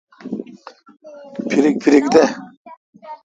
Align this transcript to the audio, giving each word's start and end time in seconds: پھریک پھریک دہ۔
پھریک 1.49 1.75
پھریک 1.83 2.05
دہ۔ 2.13 2.25